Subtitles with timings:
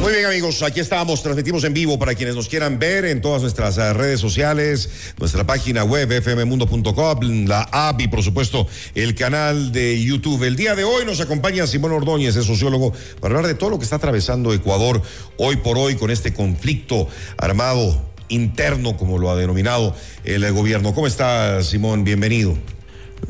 [0.00, 3.42] muy bien amigos, aquí estamos, transmitimos en vivo para quienes nos quieran ver en todas
[3.42, 9.72] nuestras eh, redes sociales, nuestra página web fmmundo.com, la app y por supuesto el canal
[9.72, 10.42] de YouTube.
[10.44, 13.78] El día de hoy nos acompaña Simón Ordóñez, es sociólogo, para hablar de todo lo
[13.78, 15.02] que está atravesando Ecuador
[15.38, 17.08] hoy por hoy con este conflicto
[17.38, 19.94] armado interno, como lo ha denominado
[20.24, 20.94] el gobierno.
[20.94, 22.04] ¿Cómo está Simón?
[22.04, 22.56] Bienvenido.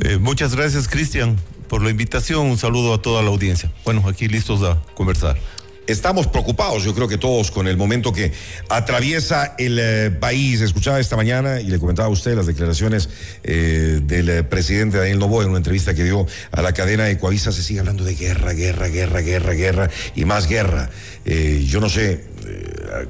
[0.00, 1.36] Eh, muchas gracias Cristian
[1.68, 3.72] por la invitación, un saludo a toda la audiencia.
[3.84, 5.36] Bueno, aquí listos a conversar
[5.86, 8.32] estamos preocupados, yo creo que todos, con el momento que
[8.68, 10.60] atraviesa el eh, país.
[10.60, 13.08] Escuchaba esta mañana y le comentaba a usted las declaraciones
[13.42, 17.18] eh, del eh, presidente Daniel Novoa en una entrevista que dio a la cadena de
[17.18, 17.52] Coavisa.
[17.52, 20.90] Se sigue hablando de guerra, guerra, guerra, guerra, guerra y más guerra.
[21.24, 22.20] yo no sé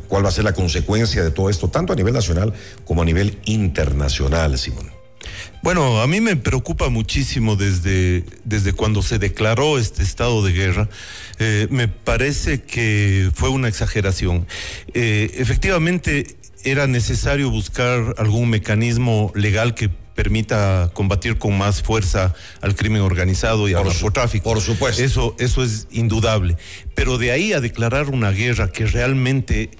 [0.09, 2.53] cuál va a ser la consecuencia de todo esto, tanto a nivel nacional
[2.85, 4.96] como a nivel internacional, Simón.
[5.63, 10.89] Bueno, a mí me preocupa muchísimo desde, desde cuando se declaró este estado de guerra.
[11.39, 14.47] Eh, me parece que fue una exageración.
[14.95, 22.75] Eh, efectivamente, era necesario buscar algún mecanismo legal que permita combatir con más fuerza al
[22.75, 24.51] crimen organizado y al narcotráfico.
[24.51, 25.03] Por supuesto.
[25.03, 26.57] Eso, eso es indudable.
[26.95, 29.71] Pero de ahí a declarar una guerra que realmente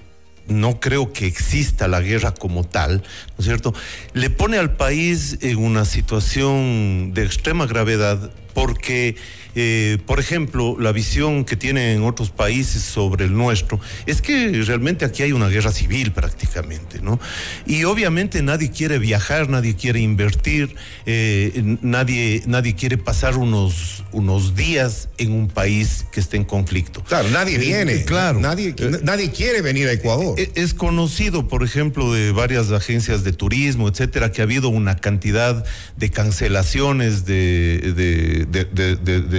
[0.47, 3.73] no creo que exista la guerra como tal, ¿no es cierto?
[4.13, 9.15] Le pone al país en una situación de extrema gravedad porque
[9.59, 15.03] eh, por ejemplo, la visión que tienen otros países sobre el nuestro es que realmente
[15.03, 17.19] aquí hay una guerra civil prácticamente, ¿no?
[17.65, 20.75] Y obviamente nadie quiere viajar, nadie quiere invertir,
[21.07, 27.03] eh, nadie, nadie quiere pasar unos, unos días en un país que esté en conflicto.
[27.03, 28.05] Claro, nadie eh, viene.
[28.05, 28.39] claro.
[28.39, 30.35] Nadie, nadie quiere venir a Ecuador.
[30.53, 35.65] Es conocido, por ejemplo, de varias agencias de turismo, etcétera, que ha habido una cantidad
[35.95, 38.46] de cancelaciones de, de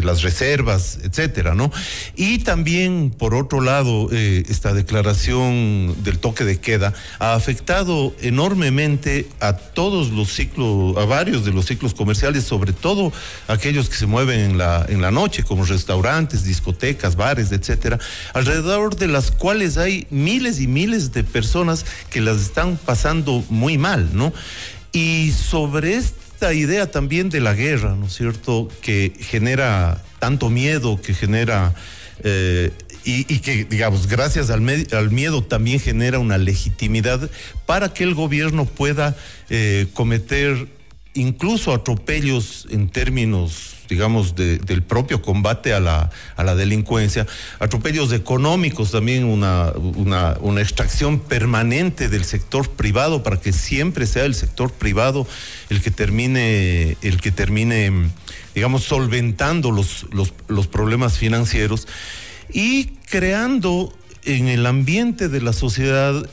[0.02, 1.70] las reservas, etcétera, ¿no?
[2.16, 9.28] Y también, por otro lado, eh, esta declaración del toque de queda ha afectado enormemente
[9.41, 13.12] a todos los ciclos, a varios de los ciclos comerciales, sobre todo
[13.46, 17.98] aquellos que se mueven en la, en la noche, como restaurantes, discotecas, bares, etcétera,
[18.34, 23.78] alrededor de las cuales hay miles y miles de personas que las están pasando muy
[23.78, 24.32] mal, ¿no?
[24.92, 30.50] Y sobre este esta idea también de la guerra, ¿no es cierto?, que genera tanto
[30.50, 31.75] miedo, que genera...
[32.22, 32.71] Eh,
[33.04, 37.28] y, que, digamos, gracias al, miedo también genera una legitimidad
[37.66, 39.16] para que el gobierno pueda
[39.50, 40.69] eh, cometer
[41.15, 47.26] incluso atropellos en términos digamos, del propio combate a la, a la delincuencia,
[47.59, 54.25] atropellos económicos también, una, una, una, extracción permanente del sector privado para que siempre sea
[54.25, 55.26] el sector privado
[55.71, 58.10] el que termine, el que termine,
[58.54, 61.88] digamos, solventando los, los, los problemas financieros
[62.53, 63.93] y creando
[64.25, 66.28] en el ambiente de la sociedad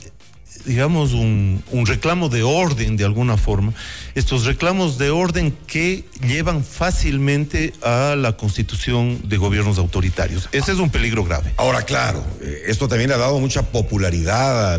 [0.66, 3.74] digamos, un, reclamo de orden de alguna forma,
[4.16, 10.50] estos reclamos de orden que llevan fácilmente a la constitución de gobiernos autoritarios.
[10.52, 11.54] Ese es un peligro grave.
[11.58, 14.76] Ahora, claro, eh, esto también ha dado mucha popularidad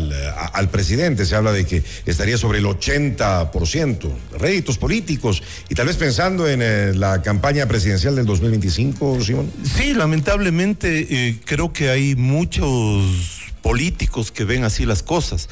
[0.53, 1.25] al, presidente.
[1.25, 6.61] Se habla de que estaría sobre el 80% réditos políticos y tal vez pensando en
[6.61, 9.51] eh, la campaña presidencial del 2025, Simón.
[9.63, 15.49] Sí, lamentablemente eh, creo que hay muchos políticos que ven así las cosas.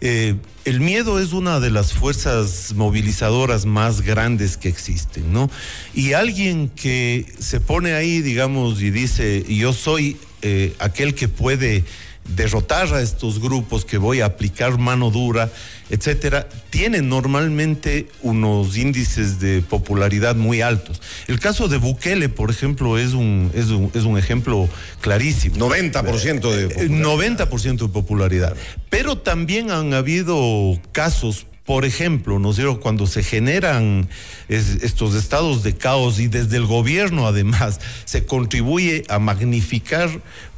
[0.00, 0.34] Eh,
[0.64, 5.50] el miedo es una de las fuerzas movilizadoras más grandes que existen, ¿no?
[5.94, 11.84] Y alguien que se pone ahí, digamos, y dice, yo soy eh, aquel que puede
[12.28, 15.50] derrotar a estos grupos, que voy a aplicar mano dura,
[15.90, 21.00] etcétera, tienen normalmente unos índices de popularidad muy altos.
[21.28, 24.68] El caso de Bukele, por ejemplo, es un, es un, es un ejemplo
[25.00, 25.56] clarísimo.
[25.56, 27.48] 90% de popularidad.
[27.50, 28.56] 90% de popularidad.
[28.88, 34.08] Pero también han habido casos por ejemplo, ¿no sé, cuando se generan
[34.48, 40.10] estos estados de caos y desde el gobierno además se contribuye a magnificar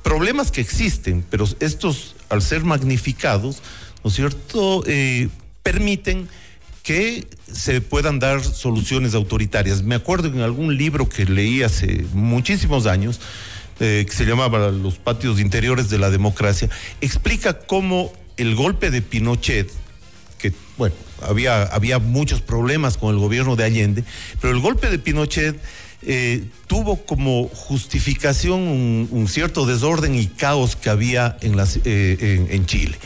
[0.02, 3.62] problemas que existen, pero estos al ser magnificados,
[4.02, 5.28] ¿no es cierto?, eh,
[5.62, 6.28] permiten
[6.82, 9.82] que se puedan dar soluciones autoritarias.
[9.82, 13.20] Me acuerdo en algún libro que leí hace muchísimos años,
[13.80, 16.68] eh, que se llamaba Los patios interiores de la democracia,
[17.00, 19.68] explica cómo el golpe de Pinochet,
[20.38, 24.04] que, bueno, había, había muchos problemas con el gobierno de Allende,
[24.40, 25.56] pero el golpe de Pinochet
[26.02, 28.60] eh, tuvo como justificación
[29.10, 32.96] un, cierto desorden y caos que había en, eh, en, Chile.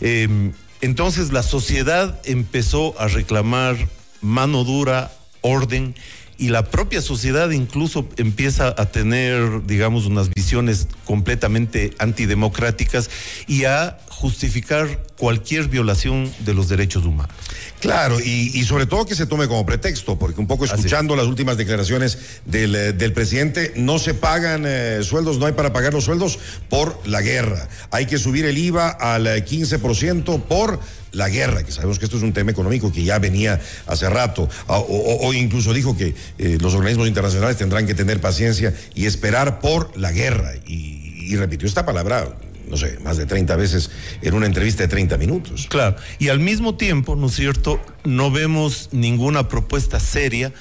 [0.00, 3.76] Em, entonces la sociedad empezó a reclamar
[4.20, 5.94] mano dura, orden,
[6.38, 13.10] y la propia sociedad incluso empieza a tener, digamos, unas visiones completamente antidemocráticas
[13.46, 17.34] y a justificar cualquier violación de los derechos humanos.
[17.80, 21.56] Claro, y, sobre todo que se tome como pretexto, porque un poco escuchando las últimas
[21.56, 26.38] declaraciones del, eh, presidente, no se pagan eh, sueldos, no hay para pagar los sueldos
[26.68, 27.68] por la guerra.
[27.90, 30.78] Hay que subir el IVA al 15% eh, por
[31.10, 34.48] la guerra, que sabemos que esto es un tema económico que ya venía hace rato.
[34.68, 36.14] Ah, o, incluso dijo que
[36.60, 40.52] los organismos internacionales tendrán que tener paciencia y esperar por la guerra.
[40.64, 42.28] y repitió esta palabra
[42.68, 43.90] no sé, más de 30 veces
[44.22, 45.66] en una entrevista de 30 minutos.
[45.68, 50.52] Claro, y al mismo tiempo, ¿no es cierto?, no vemos ninguna propuesta seria,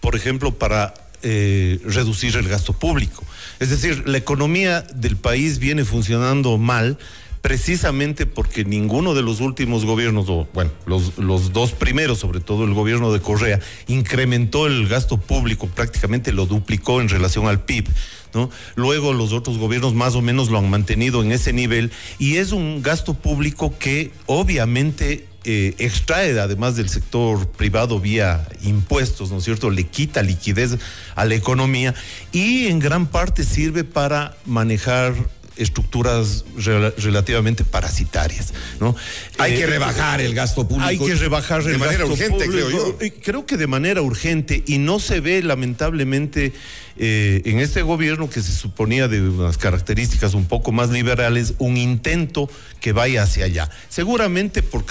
[0.00, 3.24] por ejemplo, para eh, reducir el gasto público.
[3.58, 6.98] Es decir, la economía del país viene funcionando mal
[7.40, 12.74] precisamente porque ninguno de los últimos gobiernos, o bueno, los, dos primeros, sobre todo el
[12.74, 17.88] gobierno de Correa, incrementó el gasto público, prácticamente lo duplicó en relación al PIB.
[18.34, 18.50] ¿No?
[18.74, 22.52] Luego los otros gobiernos más o menos lo han mantenido en ese nivel y es
[22.52, 29.44] un gasto público que obviamente eh, extrae además del sector privado vía impuestos, ¿no es
[29.44, 29.70] cierto?
[29.70, 30.76] Le quita liquidez
[31.14, 31.94] a la economía
[32.32, 35.14] y en gran parte sirve para manejar
[35.58, 38.96] estructuras relativamente parasitarias, ¿no?
[39.38, 40.88] Hay que eh, rebajar el gasto público.
[40.88, 42.98] Hay que rebajar de manera urgente, creo yo.
[43.22, 46.52] Creo que de manera urgente y no se ve lamentablemente
[47.00, 51.76] eh, en este gobierno que se suponía de unas características un poco más liberales un
[51.76, 52.50] intento
[52.80, 53.70] que vaya hacia allá.
[53.88, 54.84] Seguramente por,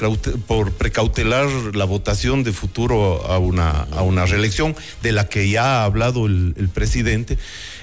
[0.45, 4.73] por precautelar la votación de futuro a una, a una reelección
[5.03, 7.37] de la que ya ha hablado el, presidente.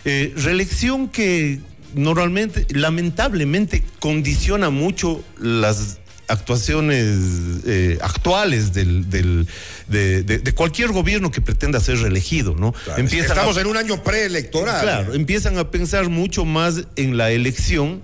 [0.06, 1.60] Eh, reelección que
[1.94, 5.98] normalmente, lamentablemente, condiciona mucho las
[6.28, 7.18] actuaciones
[7.66, 12.74] eh, actuales del, de, cualquier gobierno que pretenda ser reelegido, ¿no?
[12.96, 14.82] Estamos en un año preelectoral.
[14.82, 18.02] Claro, empiezan a pensar mucho más en la elección,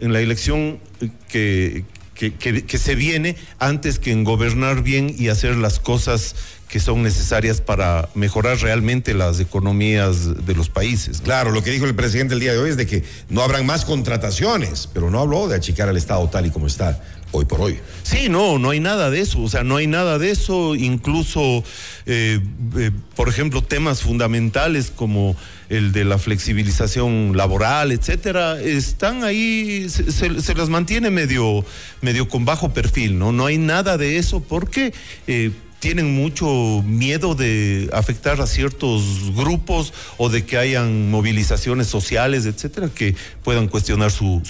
[0.00, 0.80] en la elección
[1.28, 1.84] que,
[2.28, 6.34] que, se viene antes que en gobernar bien y hacer las cosas
[6.68, 11.20] que son necesarias para mejorar realmente las economías de los países.
[11.20, 13.66] Claro, lo que dijo el presidente el día de hoy es de que no habrán
[13.66, 17.02] más contrataciones, pero no habló de achicar al Estado tal y como está
[17.32, 17.78] hoy por hoy.
[18.02, 21.62] Sí, no, no hay nada de eso, o sea, no hay nada de eso, incluso,
[22.06, 22.40] eh,
[22.76, 25.36] eh, por ejemplo, temas fundamentales como
[25.68, 31.64] el de la flexibilización laboral, etcétera, están ahí, se, las mantiene medio,
[32.00, 33.32] medio con bajo perfil, ¿no?
[33.32, 34.92] No hay nada de eso porque...
[35.26, 42.44] Eh, tienen mucho miedo de afectar a ciertos grupos o de que hayan movilizaciones sociales,
[42.44, 44.42] etcétera, que puedan cuestionar su,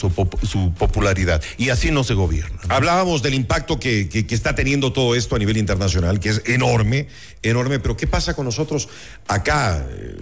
[0.77, 1.41] popularidad.
[1.56, 2.59] Y así no se gobierna.
[2.69, 7.06] Hablábamos del impacto que, está teniendo todo esto a nivel internacional, que es enorme,
[7.43, 8.88] enorme, pero ¿qué pasa con nosotros
[9.29, 9.87] acá?
[9.88, 10.17] Eh,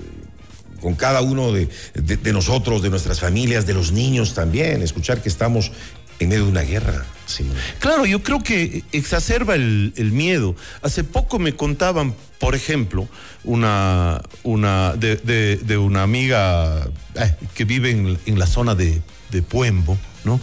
[0.81, 1.69] con cada uno de,
[2.33, 5.73] nosotros, de nuestras familias, de los niños también, escuchar que estamos
[6.19, 7.07] en medio de una guerra.
[7.79, 10.57] Claro, yo creo que exacerba el, miedo.
[10.83, 13.07] Hace poco me contaban, por ejemplo,
[13.45, 19.03] una, una de, una amiga eh, que vive en, la zona de,
[19.49, 20.41] Puembo, ¿no?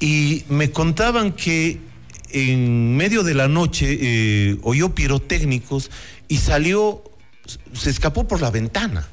[0.00, 1.78] Y me contaban que
[2.30, 5.90] en medio de la noche eh, oyó pirotécnicos
[6.26, 7.02] y salió,
[7.74, 9.06] se escapó por la ventana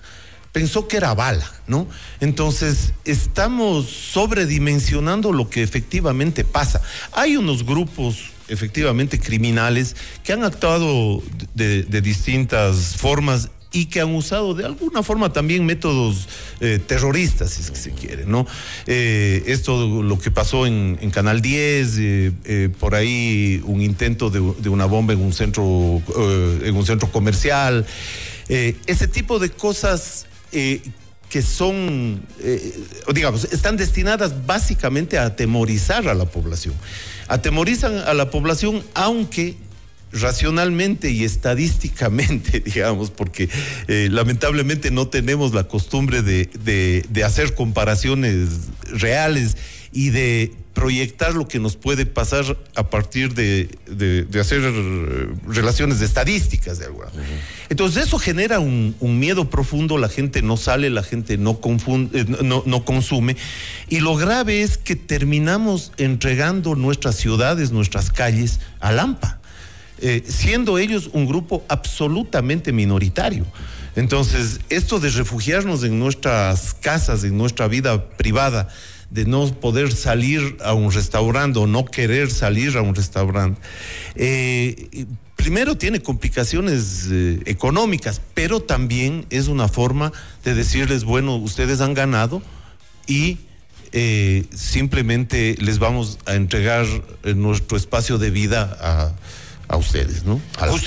[0.56, 1.86] pensó que era bala, ¿no?
[2.22, 6.82] Entonces, estamos sobredimensionando lo que efectivamente pasa.
[7.12, 11.22] Hay unos grupos efectivamente criminales que han actuado
[11.56, 16.30] de, distintas formas y que han usado de alguna forma también métodos
[16.62, 18.48] eh, terroristas, si es que se quiere, ¿no?
[18.88, 24.70] Eh, esto, lo que pasó en, Canal 10, eh, por ahí un intento de, de,
[24.70, 26.02] una bomba en un centro,
[26.64, 27.86] en un centro comercial,
[28.48, 30.82] ese tipo de cosas eh,
[31.30, 32.80] que son, eh,
[33.14, 36.74] digamos, están destinadas básicamente a atemorizar a la población.
[37.28, 39.58] Atemorizan a la población, aunque
[40.14, 43.50] racionalmente y estadísticamente, digamos, porque
[43.88, 49.58] eh, lamentablemente no tenemos la costumbre de, de hacer comparaciones reales
[49.92, 53.70] y de proyectar lo que nos puede pasar a partir de,
[54.40, 57.08] hacer eh, relaciones de estadísticas de alguna.
[57.70, 62.26] Entonces eso genera un, miedo profundo, la gente no sale, la gente no, confunde, eh,
[62.44, 63.38] no, consume
[63.90, 69.40] y lo grave es que terminamos entregando nuestras ciudades, nuestras calles a Lampa,
[70.02, 73.46] eh, siendo ellos un grupo absolutamente minoritario.
[73.96, 78.68] Entonces, esto de refugiarnos en nuestras casas, en nuestra vida privada,
[79.16, 83.62] de no poder salir a un restaurante o no querer salir a un restaurante,
[84.16, 85.06] eh,
[85.38, 90.12] primero tiene complicaciones eh, económicas, pero también es una forma
[90.44, 92.42] de decirles, bueno, ustedes han ganado
[93.08, 93.38] y
[93.94, 96.86] eh, simplemente les vamos a entregar
[97.36, 99.14] nuestro espacio de vida a
[99.68, 100.40] a ustedes, ¿no?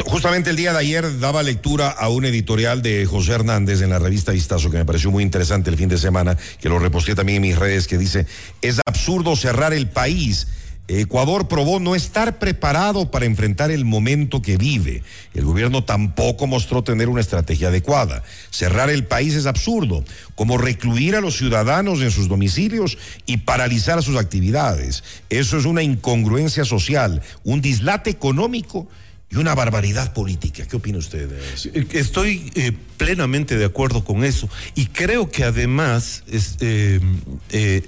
[0.06, 3.98] justamente el día de ayer daba lectura a un editorial de José Hernández en la
[3.98, 7.36] revista Vistazo que me pareció muy interesante el fin de semana, que lo reposté también
[7.36, 8.26] en mis redes, que dice,
[8.62, 10.46] es absurdo cerrar el país
[10.88, 15.02] Ecuador probó no estar preparado para enfrentar el momento que vive.
[15.34, 18.22] El gobierno tampoco mostró tener una estrategia adecuada.
[18.50, 20.02] Cerrar el país es absurdo,
[20.34, 25.04] como recluir a los ciudadanos en sus domicilios y paralizar sus actividades.
[25.28, 28.88] Eso es una incongruencia social, un dislate económico
[29.30, 30.66] y una barbaridad política.
[30.66, 31.30] ¿Qué opina usted?
[31.74, 36.24] Eh, estoy eh, plenamente de acuerdo con eso y creo que además,
[36.60, 37.00] eh,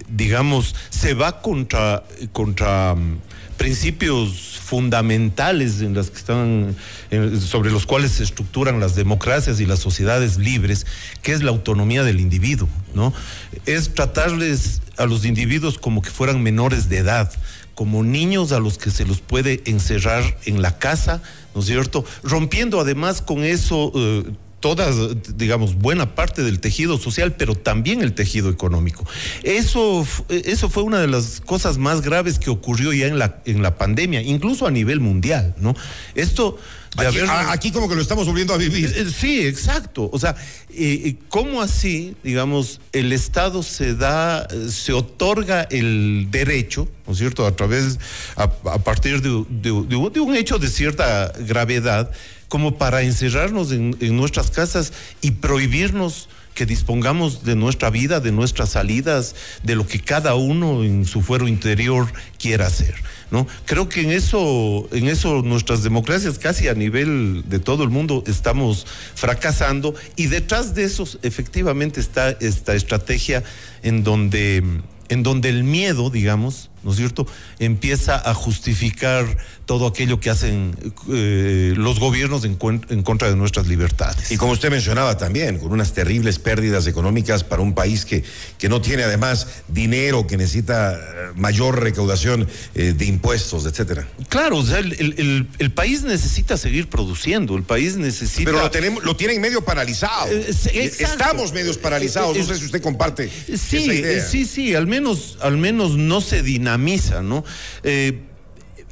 [0.08, 3.18] digamos, se va contra, contra mm,
[3.56, 6.76] principios fundamentales en las que están
[7.40, 10.86] sobre los cuales se estructuran las democracias y las sociedades libres,
[11.22, 13.12] que es la autonomía del individuo, ¿no?
[13.66, 17.32] Es tratarles a los individuos como que fueran menores de edad
[17.80, 21.22] como niños a los que se los puede encerrar en la casa,
[21.54, 22.04] ¿no es cierto?
[22.22, 24.24] Rompiendo además con eso eh,
[24.60, 24.90] toda,
[25.34, 29.06] digamos, buena parte del tejido social, pero también el tejido económico.
[29.44, 33.62] Eso, eso fue una de las cosas más graves que ocurrió ya en la, en
[33.62, 35.74] la pandemia, incluso a nivel mundial, ¿no?
[36.14, 36.58] Esto
[37.48, 38.92] aquí, como que lo estamos volviendo a vivir.
[38.96, 40.10] Eh, sí, exacto.
[40.12, 40.34] O sea,
[41.28, 47.54] ¿cómo así, digamos, el Estado se da, se otorga el derecho, ¿no es cierto?, a
[47.54, 47.98] través,
[48.36, 52.10] a, partir de, de, un hecho de cierta gravedad,
[52.48, 58.32] como para encerrarnos en, en nuestras casas y prohibirnos que dispongamos de nuestra vida, de
[58.32, 62.94] nuestras salidas, de lo que cada uno en su fuero interior quiera hacer.
[63.30, 63.46] ¿no?
[63.64, 68.24] Creo que en eso, en eso nuestras democracias casi a nivel de todo el mundo
[68.26, 73.42] estamos fracasando y detrás de eso efectivamente está esta estrategia
[73.82, 74.62] en donde,
[75.08, 77.26] en donde el miedo, digamos, ¿no es cierto?,
[77.58, 79.26] empieza a justificar
[79.70, 80.76] todo aquello que hacen
[81.12, 84.32] eh, los gobiernos en, contra de nuestras libertades.
[84.32, 88.24] Y como usted mencionaba también, con unas terribles pérdidas económicas para un país que,
[88.58, 90.98] que no tiene además dinero, que necesita eh,
[91.36, 94.08] mayor recaudación eh, de impuestos, etcétera.
[94.28, 98.50] Claro, o sea, el, el, país necesita seguir produciendo, el país necesita...
[98.50, 100.26] Pero lo, tenemos, lo tienen medio paralizado.
[100.32, 104.26] Estamos medios paralizados, no sé si usted comparte sí, esa idea.
[104.26, 106.69] Sí, sí, al menos, al menos no se dinamiza,
[107.22, 107.44] ¿no?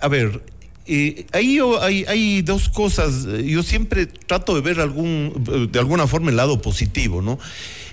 [0.01, 0.43] a ver,
[0.91, 1.61] eh, ahí
[2.07, 3.27] hay, dos cosas.
[3.45, 7.39] Yo siempre trato de ver algún, de alguna forma el lado positivo, ¿no?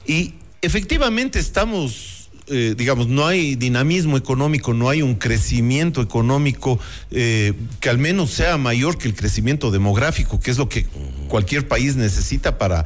[0.07, 6.79] Y efectivamente estamos, eh, digamos, no hay dinamismo económico, no hay un crecimiento económico
[7.11, 7.51] eh,
[7.81, 10.85] que al menos sea mayor que el crecimiento demográfico, que es lo que
[11.27, 12.85] cualquier país necesita para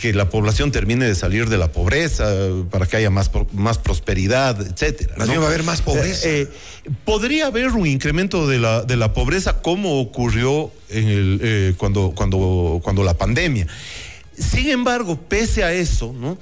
[0.00, 2.28] que la población termine de salir de la pobreza,
[2.70, 5.14] para que haya más, más prosperidad, etcétera.
[5.16, 6.28] Más va a haber más pobreza.
[6.28, 6.48] Eh, eh,
[7.04, 12.12] podría haber un incremento de la, de la pobreza como ocurrió en el, eh, cuando,
[12.14, 13.66] cuando, cuando la pandemia.
[14.38, 16.38] Sin embargo, pese a eso, ¿no?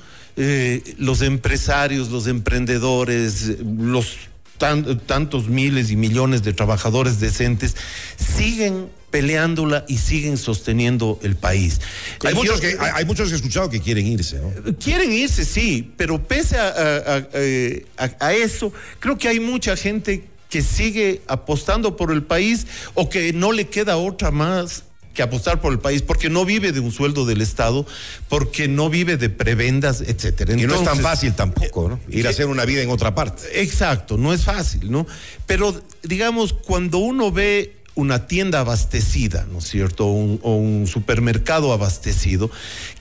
[0.98, 4.18] los empresarios, los emprendedores, los
[4.58, 7.74] tantos miles y millones de trabajadores decentes
[8.16, 11.80] siguen peleándola y siguen sosteniendo el país.
[12.22, 14.52] Hay, muchos, que, hay, muchos que he escuchado que quieren irse, ¿no?
[14.76, 21.22] Quieren irse, sí, pero pese eh, a, eso, creo que hay mucha gente que sigue
[21.28, 24.82] apostando por el país o que no le queda otra más
[25.14, 27.86] que apostar por el país porque no vive de un sueldo del Estado,
[28.28, 30.52] porque no vive de prebendas, etcétera.
[30.52, 32.00] y no es tan fácil tampoco, ¿no?
[32.10, 33.62] Ir a hacer una vida en otra parte.
[33.62, 35.06] Exacto, no es fácil, ¿no?
[35.46, 40.06] Pero digamos, cuando uno ve una tienda abastecida, ¿no es cierto?
[40.06, 42.50] o un supermercado abastecido,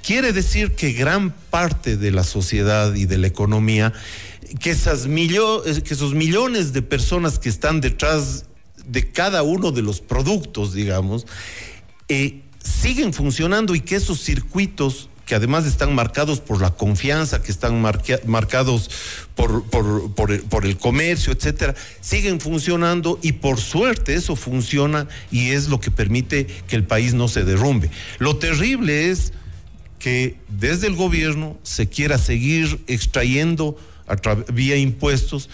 [0.02, 3.94] quiere decir que gran parte de la sociedad y de la economía,
[4.60, 8.46] que, esas que esos millones de personas que están detrás
[8.88, 11.28] de cada uno de los productos, digamos,
[12.08, 17.52] eh, siguen funcionando y que esos circuitos que además están marcados por la confianza, que
[17.52, 18.90] están marcados
[19.36, 25.92] por, el comercio, etcétera, siguen funcionando y por suerte eso funciona y es lo que
[25.92, 27.90] permite que el país no se derrumbe.
[28.20, 29.34] Lo terrible es
[29.98, 33.78] que desde el gobierno se quiera seguir extrayendo
[34.54, 35.50] vía impuestos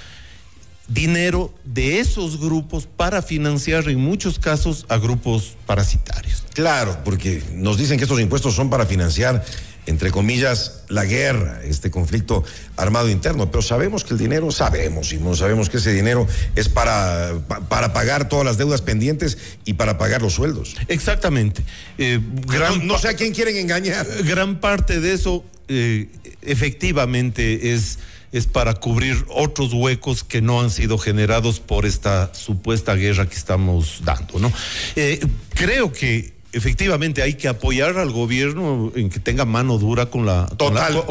[0.90, 6.44] dinero de esos grupos para financiar en muchos casos a grupos parasitarios.
[6.62, 9.44] Claro, porque nos dicen que estos impuestos son para financiar
[9.88, 12.44] entre comillas, la guerra, este conflicto
[12.77, 13.50] armado interno.
[13.50, 17.34] Pero sabemos que el dinero, sabemos, y no sabemos que ese dinero es para,
[17.68, 20.75] para pagar todas las deudas pendientes y para pagar los sueldos.
[20.88, 21.63] Exactamente.
[21.98, 24.06] Eh, gran no, sé a quién quieren engañar.
[24.24, 26.10] Gran parte de eso eh,
[26.44, 27.98] efectivamente es
[28.32, 33.36] es para cubrir otros huecos que no han sido generados por esta supuesta guerra que
[33.36, 34.51] estamos dando, ¿no?
[34.96, 35.20] Eh,
[35.53, 40.48] creo que efectivamente hay que apoyar al gobierno en que tenga mano dura con la,
[40.58, 41.05] Total,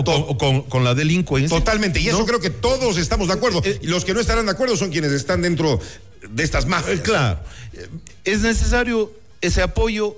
[0.69, 1.57] con, la, delincuencia.
[1.57, 3.63] Totalmente, y eso creo que todos estamos de acuerdo.
[3.65, 5.81] Eh, y los que no estarán de acuerdo son quienes están dentro
[6.29, 7.01] de estas mafias.
[7.01, 7.41] claro,
[8.25, 10.17] es necesario ese apoyo,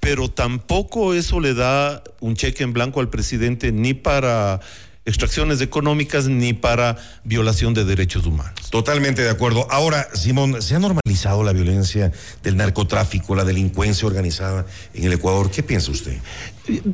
[0.00, 4.60] pero tampoco eso le da un cheque en blanco al presidente ni para
[5.04, 8.70] extracciones económicas ni para violación de derechos humanos.
[8.70, 9.66] Totalmente de acuerdo.
[9.70, 15.50] Ahora, Simón, ¿se ha normalizado la violencia del narcotráfico, la delincuencia organizada en el Ecuador?
[15.50, 16.18] ¿Qué piensa usted?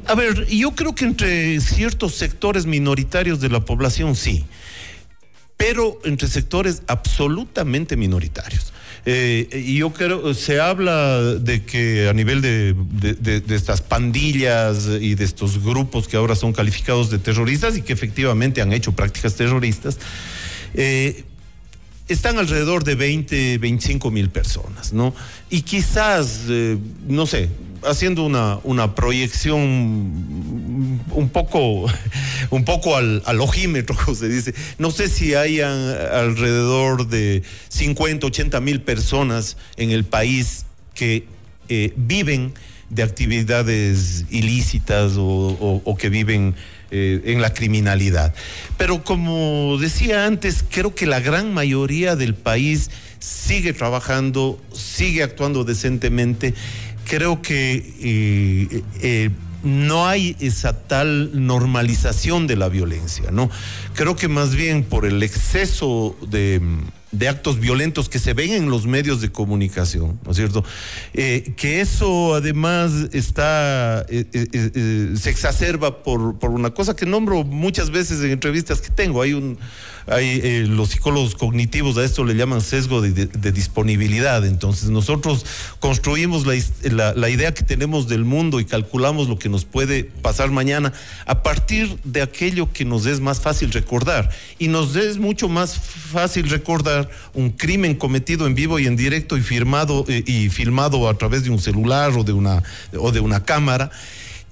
[0.07, 4.47] A ver, yo creo que entre ciertos sectores minoritarios de la población sí,
[5.57, 8.73] pero entre sectores absolutamente minoritarios.
[9.07, 12.75] Eh, y yo creo, se habla de que a nivel de,
[13.49, 18.61] estas pandillas y de estos grupos que ahora son calificados de terroristas y que efectivamente
[18.61, 19.99] han hecho prácticas terroristas,
[20.75, 21.25] eh,
[22.09, 25.15] están alrededor de 20, 25 mil personas, ¿no?
[25.51, 27.51] Y quizás, eh, no sé,
[27.85, 31.87] haciendo una, una proyección un poco,
[32.51, 38.27] un poco al, al, ojímetro, como se dice, no sé si hay alrededor de 50,
[38.27, 41.27] 80 mil personas en el país que
[41.69, 42.55] eh, viven
[42.91, 46.55] de actividades ilícitas o que viven
[46.91, 48.35] eh, en la criminalidad.
[48.79, 55.65] Pero como decía antes, creo que la gran mayoría del país sigue trabajando, sigue actuando
[55.65, 56.55] decentemente.
[57.05, 59.31] Creo que eh,
[59.63, 63.51] no hay esa tal normalización de la violencia, ¿no?
[63.95, 68.87] Creo que más bien por el exceso de actos violentos que se ven en los
[68.87, 70.65] medios de comunicación, ¿no es cierto?
[71.15, 77.45] Eh, que eso además está, eh, eh, se exacerba por, por, una cosa que nombro
[77.45, 79.23] muchas veces en entrevistas que tengo.
[79.23, 79.59] Hay un,
[80.11, 84.45] hay, eh, los psicólogos cognitivos a esto le llaman sesgo de, disponibilidad.
[84.47, 85.45] Entonces nosotros
[85.81, 90.93] construimos la, idea que tenemos del mundo y calculamos lo que nos puede pasar mañana
[91.27, 94.31] a partir de aquello que nos es más fácil recordar.
[94.59, 99.37] Y nos es mucho más fácil recordar un crimen cometido en vivo y en directo
[99.37, 102.63] y firmado eh, y filmado a través de un celular o de una
[102.99, 103.91] o de una cámara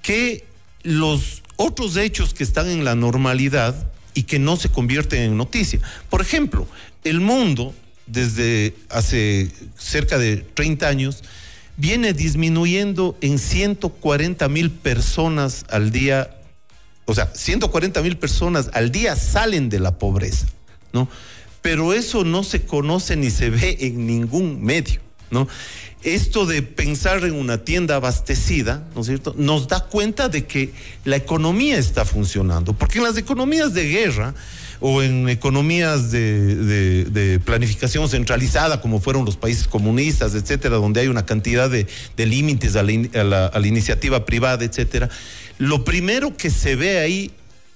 [0.02, 0.44] que
[0.82, 3.74] los otros hechos que están en la normalidad
[4.16, 5.78] y que no se convierten en noticia.
[6.08, 6.66] Por ejemplo,
[7.04, 7.74] el mundo,
[8.06, 11.22] desde hace cerca de 30 años,
[11.76, 16.34] viene disminuyendo en 140 mil personas al día,
[17.04, 20.46] o sea, 140 mil personas al día salen de la pobreza,
[20.94, 21.08] ¿no?
[21.60, 25.48] Pero eso no se conoce ni se ve en ningún medio, ¿no?
[26.06, 30.72] esto de pensar en una tienda abastecida, ¿no es cierto?, nos da cuenta de que
[31.04, 34.34] la economía está funcionando, porque en las economías de guerra
[34.78, 41.26] o en economías de, planificación centralizada, como fueron los países comunistas, etcétera, donde hay una
[41.26, 41.86] cantidad de,
[42.16, 45.08] límites a la, a la iniciativa privada, etcétera,
[45.58, 47.32] lo primero que se ve ahí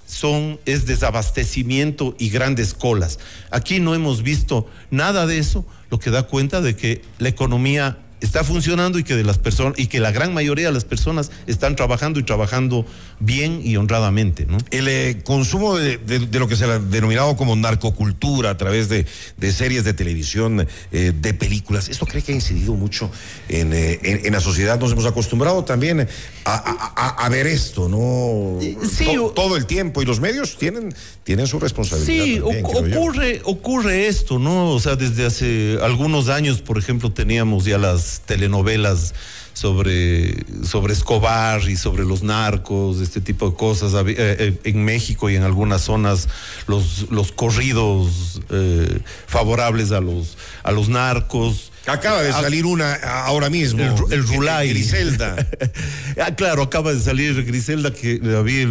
[0.07, 3.19] son, es desabastecimiento y grandes colas.
[3.51, 7.99] Aquí no hemos visto nada de eso, lo que da cuenta de que la economía
[8.21, 11.31] está funcionando y que de las personas y que la gran mayoría de las personas
[11.47, 12.87] están trabajando y trabajando
[13.19, 14.59] bien y honradamente, ¿no?
[14.71, 15.99] El eh, consumo de,
[16.33, 19.07] lo que se ha denominado como narcocultura a través de,
[19.53, 23.11] series de televisión, eh, de películas, ¿esto cree que ha incidido mucho
[23.49, 24.79] en, eh, la sociedad?
[24.79, 26.09] Nos hemos acostumbrado también
[26.45, 28.59] a, ver esto, ¿no?
[28.87, 32.25] Sí, todo el tiempo y los medios tienen, tienen su responsabilidad.
[32.25, 34.71] Sí, ocurre, ocurre esto, ¿no?
[34.71, 39.15] O sea, desde hace algunos años, por ejemplo, teníamos ya las telenovelas
[39.53, 43.93] sobre, sobre Escobar y sobre los narcos, este tipo de cosas.
[44.07, 46.29] Eh, eh, en México y en algunas zonas
[46.67, 51.73] los, los corridos eh, favorables a los, a los narcos.
[51.87, 53.83] Acaba de salir una ahora mismo.
[54.11, 54.71] El, Rulay.
[54.71, 55.37] Griselda.
[56.23, 58.67] ah, claro, acaba de salir Griselda que la vi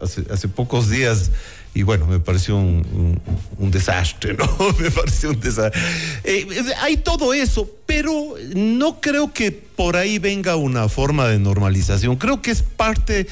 [0.00, 1.30] hace, hace pocos días
[1.74, 3.20] y bueno, me pareció un,
[3.70, 4.46] desastre, ¿no?
[4.78, 5.80] me pareció un desastre.
[6.24, 6.46] Eh,
[6.80, 12.16] hay todo eso, pero no creo que por ahí venga una forma de normalización.
[12.16, 13.26] Creo que es parte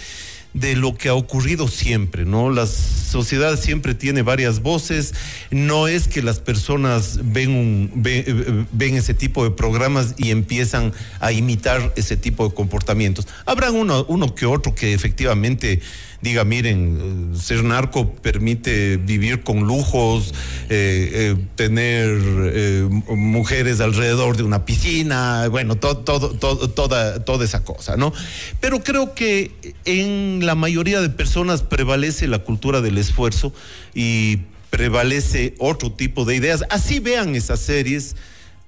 [0.55, 2.51] de lo que ha ocurrido siempre, ¿no?
[2.51, 5.15] La sociedad siempre tiene varias voces,
[5.51, 10.93] no es que las personas ven, un, ven, ven, ese tipo de programas y empiezan
[11.21, 13.27] a imitar ese tipo de comportamientos.
[13.47, 15.81] Habrá uno, uno que otro que efectivamente
[16.23, 20.35] diga, miren, ser narco permite vivir con lujos,
[20.69, 27.65] eh, eh, tener eh, mujeres alrededor de una piscina, bueno, todo, todo, toda, toda esa
[27.65, 28.13] cosa, ¿no?
[28.61, 29.53] Pero creo que
[29.85, 33.53] en la mayoría de personas prevalece la cultura del esfuerzo
[33.95, 36.65] y prevalece otro tipo de ideas.
[36.71, 38.17] Así vean esas series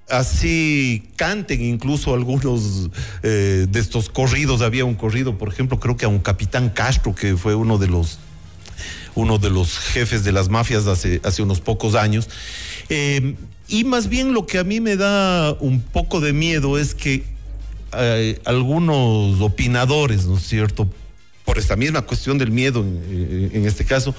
[0.09, 2.91] así canten incluso algunos
[3.23, 4.61] eh, de estos corridos.
[4.61, 7.89] Había un corrido, por ejemplo, creo que a un capitán Castro, que fue uno de
[7.89, 8.19] los
[9.15, 12.31] uno de los jefes de las mafias hace, unos pocos años.
[12.89, 13.35] Eh,
[13.69, 17.25] y más bien lo que a mí me da un poco de miedo es que
[17.93, 20.89] eh, algunos opinadores, ¿no es cierto?
[21.45, 24.15] Por esta misma cuestión del miedo en, este caso,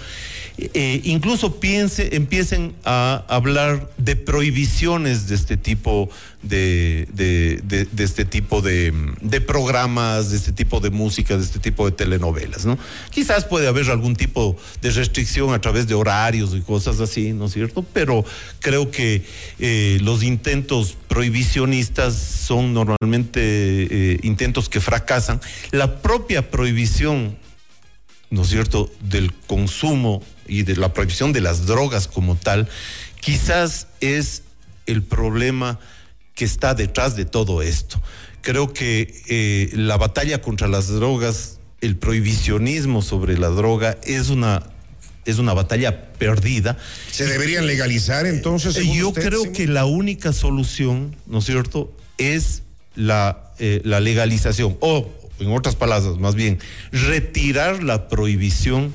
[0.58, 6.10] eh, incluso piense, empiecen a hablar de prohibiciones de este tipo
[6.44, 7.08] de,
[7.98, 8.94] este tipo de,
[9.48, 12.78] programas, de este tipo de música, de este tipo de telenovelas, ¿no?
[13.10, 17.46] Quizás puede haber algún tipo de restricción a través de horarios y cosas así, ¿no
[17.46, 17.84] es cierto?
[17.94, 18.24] Pero
[18.60, 19.24] creo que
[19.60, 25.42] eh, los intentos prohibicionistas son normalmente eh, intentos que fracasan.
[25.72, 27.38] La propia prohibición
[28.34, 32.68] ¿no es cierto?, del consumo y de la prohibición de las drogas como tal,
[33.22, 34.42] quizás es
[34.88, 35.80] el problema
[36.34, 38.02] que está detrás de todo esto.
[38.42, 44.64] Creo que eh, la batalla contra las drogas, el prohibicionismo sobre la droga es una
[45.26, 46.78] es una batalla perdida.
[47.10, 48.76] ¿Se deberían legalizar entonces?
[48.76, 49.56] Yo usted, creo señor?
[49.56, 52.64] que la única solución, ¿no es cierto?, es
[52.96, 56.60] la, eh, la legalización o en otras palabras, más bien,
[56.92, 58.94] retirar la prohibición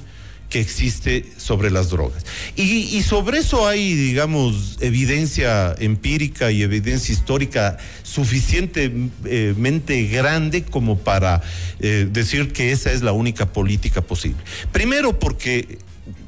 [0.48, 2.24] que existe sobre las drogas.
[2.56, 11.42] Y, sobre eso hay, digamos, evidencia empírica y evidencia histórica suficientemente grande como para
[11.80, 14.38] eh, decir que esa es la única política posible.
[14.72, 15.78] Primero porque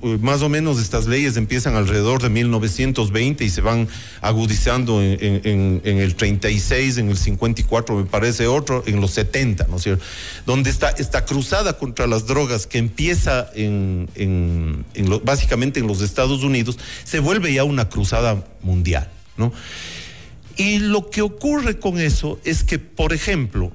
[0.02, 3.88] más o menos estas leyes empiezan alrededor de 1920 y se van
[4.20, 9.82] agudizando en, el 36, en el 54, me parece otro, en los 70, ¿no es
[9.82, 10.04] cierto?
[10.46, 13.50] Donde está esta cruzada contra las drogas que empieza
[15.22, 19.52] básicamente en los Estados Unidos, se vuelve ya una cruzada mundial, ¿no?
[20.56, 23.72] Y lo que ocurre con eso es que, por ejemplo,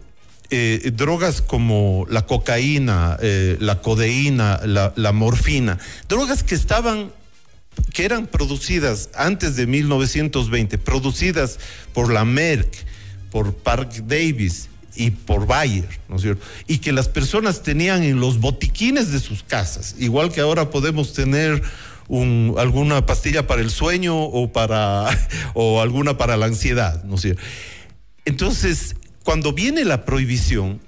[0.50, 7.12] eh, drogas como la cocaína, eh, la codeína, la, la, morfina, drogas que estaban,
[7.94, 11.60] que eran producidas antes de 1920, producidas
[11.94, 12.86] por la Merck,
[13.32, 16.46] por Park Davis y por Bayer, ¿no es cierto?
[16.68, 21.14] Y que las personas tenían en los botiquines de sus casas, igual que ahora podemos
[21.14, 21.62] tener
[22.08, 25.08] un, alguna pastilla para el sueño o para
[25.54, 27.42] o alguna para la ansiedad, ¿no es cierto?
[28.26, 28.96] Entonces,
[29.26, 30.80] cuando viene la prohibición,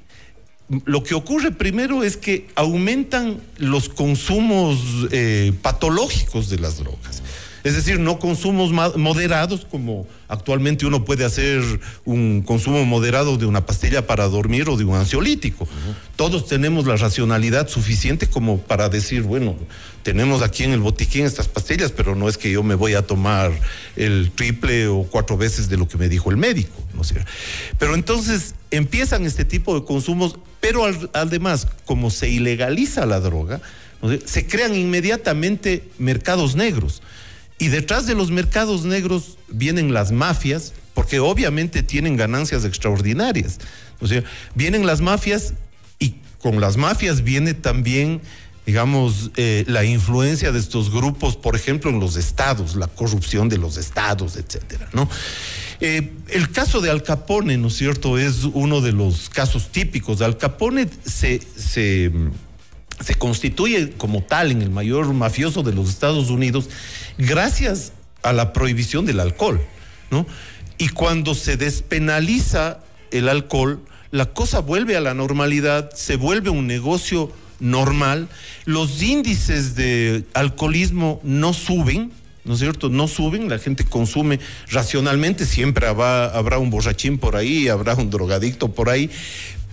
[0.85, 4.77] lo que ocurre primero es que aumentan los consumos
[5.11, 7.23] eh, patológicos de las drogas.
[7.67, 11.61] Es decir, no consumos moderados como actualmente uno puede hacer
[12.05, 15.65] un consumo moderado de una pastilla para dormir o de un ansiolítico.
[15.65, 15.95] Uh -huh.
[16.15, 19.57] Todos tenemos la racionalidad suficiente como para decir, bueno,
[20.01, 23.01] tenemos aquí en el botiquín estas pastillas, pero no es que yo me voy a
[23.01, 23.51] tomar
[23.97, 27.29] el triple o cuatro veces de lo que me dijo el médico, ¿no es cierto?
[27.77, 33.59] Pero entonces empiezan este tipo de consumos, pero al, además, como se ilegaliza la droga,
[34.01, 37.01] ¿no se crean inmediatamente mercados negros.
[37.59, 43.59] Y detrás de los mercados negros vienen las mafias, porque obviamente tienen ganancias extraordinarias.
[43.99, 44.23] O sea,
[44.55, 45.53] vienen las mafias
[45.99, 48.21] y con las mafias viene también,
[48.65, 53.57] digamos, eh, la influencia de estos grupos, por ejemplo, en los estados, la corrupción de
[53.57, 55.09] los estados, etcétera, ¿no?
[55.79, 60.21] Eh, el caso de Al Capone, ¿no es cierto?, es uno de los casos típicos.
[60.21, 62.11] Al Capone se, se,
[62.99, 66.69] se constituye como tal en el mayor mafioso de los Estados Unidos
[67.17, 69.61] gracias a la prohibición del alcohol,
[70.09, 70.25] ¿no?
[70.77, 72.79] Y cuando se despenaliza
[73.11, 73.81] el alcohol,
[74.11, 78.27] la cosa vuelve a la normalidad, se vuelve un negocio normal,
[78.65, 82.11] los índices de alcoholismo no suben,
[82.45, 82.89] ¿no es cierto?
[82.89, 88.09] No suben, la gente consume racionalmente, siempre habrá, habrá un borrachín por ahí, habrá un
[88.09, 89.09] drogadicto por ahí,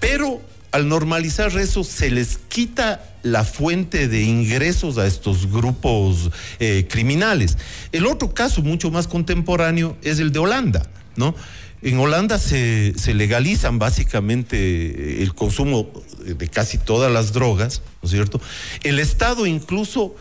[0.01, 0.41] pero
[0.75, 7.57] al normalizar eso se les quita la fuente de ingresos a estos grupos eh, criminales.
[7.93, 11.37] El otro caso mucho más contemporáneo es el de Holanda, ¿no?
[11.81, 15.93] En Holanda se, se, legalizan básicamente el consumo
[16.25, 18.41] de casi todas las drogas, ¿no es cierto?
[18.83, 20.17] El Estado incluso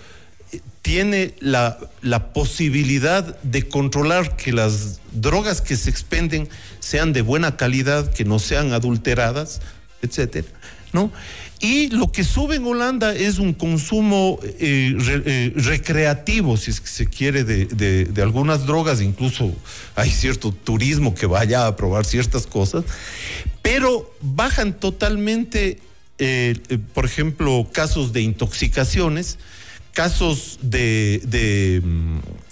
[0.83, 6.47] tiene la, la, posibilidad de controlar que las drogas que se expenden
[6.79, 9.61] sean de buena calidad, que no sean adulteradas,
[10.03, 10.47] etcétera,
[10.91, 11.11] ¿no?
[11.63, 16.89] Y lo que sube en Holanda es un consumo eh, eh, recreativo, si es que
[16.89, 19.55] se quiere, de, de, algunas drogas, incluso
[19.95, 22.83] hay cierto turismo que vaya a probar ciertas cosas,
[23.61, 25.79] pero bajan totalmente,
[26.19, 26.59] eh,
[26.93, 29.37] por ejemplo, casos de intoxicaciones,
[29.93, 31.81] casos de, de,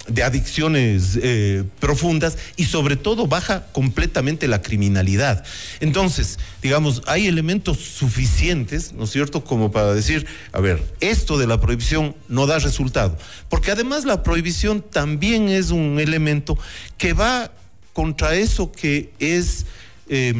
[0.07, 5.43] de adicciones eh, profundas y sobre todo baja completamente la criminalidad.
[5.79, 11.47] Entonces, digamos, hay elementos suficientes, ¿no es cierto?, como para decir, a ver, esto de
[11.47, 13.17] la prohibición no da resultado.
[13.49, 16.57] Porque además la prohibición también es un elemento
[16.97, 17.51] que va
[17.93, 19.65] contra eso que es...
[20.09, 20.33] Eh,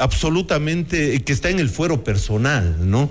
[0.00, 3.10] absolutamente, que está en el fuero personal, ¿no?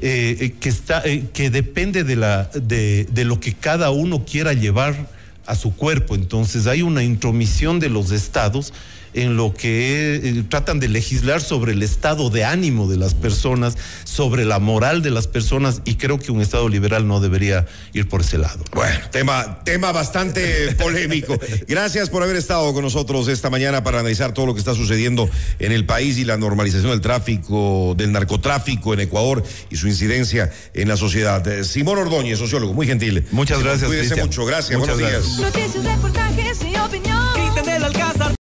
[0.00, 4.52] Eh, que está, eh, que depende de la, de, de lo que cada uno quiera
[4.52, 5.08] llevar
[5.46, 6.14] a su cuerpo.
[6.14, 8.72] Entonces hay una intromisión de los estados
[9.14, 13.76] en lo que eh, tratan de legislar sobre el estado de ánimo de las personas,
[14.04, 18.08] sobre la moral de las personas, y creo que un Estado liberal no debería ir
[18.08, 18.62] por ese lado.
[18.72, 21.38] Bueno, tema, tema bastante polémico.
[21.66, 25.28] Gracias por haber estado con nosotros esta mañana para analizar todo lo que está sucediendo
[25.58, 30.50] en el país y la normalización del tráfico, del narcotráfico en Ecuador y su incidencia
[30.74, 31.46] en la sociedad.
[31.46, 33.26] Eh, Simón Ordóñez, sociólogo, muy gentil.
[33.30, 33.86] Muchas gracias.
[33.86, 34.26] Cuídese Cristian.
[34.26, 34.78] mucho, gracias.
[34.78, 35.36] Muchas Buenos gracias.
[35.36, 35.54] días.
[35.54, 37.24] Noticias, reportajes y opinión.
[37.34, 38.32] Cristian del Alcázar.